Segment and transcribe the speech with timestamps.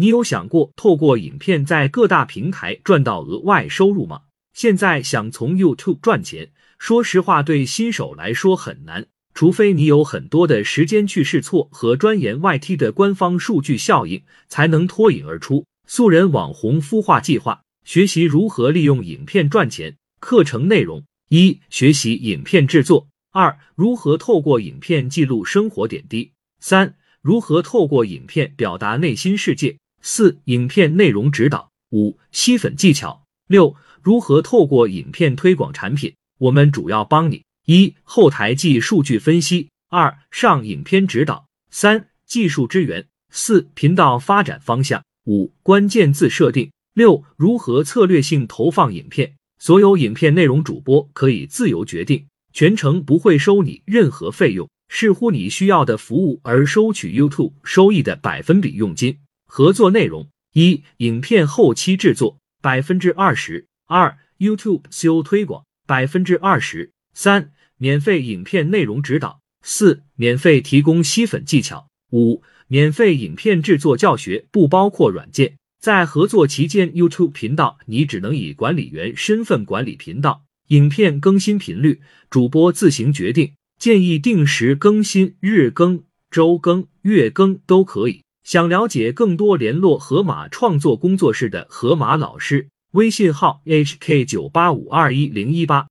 [0.00, 4.20] 你有想过透过影片在各大平台赚到额外收入吗？
[4.52, 15.66] 现在想从 YouTube 赚钱，说实话对新手来说很难，除非你有很多的时间去试错和钻研 YT 的官方数据效应，才能脱颖而出。
[15.88, 19.96] 素人网红孵化计划，学习如何利用影片赚钱。
[20.20, 26.30] 课程内容：一、学习影片制作；二、如何透过影片记录生活点滴；
[26.60, 33.76] 三、如何透过影片表达内心世界；四、影片内容指导；五、吸粉技巧；六。
[34.00, 36.14] 如何透过影片推广产品？
[36.38, 49.34] 我们主要帮你：一、后台技数据分析；二、上影片指导；三、技术支援；四、频道发展方向；五、关键字设定；六、如何策略性投放影片。
[49.58, 59.18] 所有影片内容主播可以自由决定，全程不会收你任何费用，视乎你需要的服务而收取 YouTube 收益的百分比佣金。
[59.50, 63.66] 合作内容：一、影片后期制作百分之二十。
[63.86, 75.56] 二、YouTube SEO 推广百分之二十三，免费影片内容指导；四、免费提供吸粉技巧；五、免费影片制作教学，不包括软件。
[75.80, 88.20] 在合作期间，YouTube 频道你只能以管理员身份管理频道，影片更新频率主播自行决定，建议定时更新，日更、周更、月更都可以。
[88.48, 92.70] 想了解更多，联络河马创作工作室的河马老师。
[92.92, 95.86] 微信号：hk 九八五二一零一八。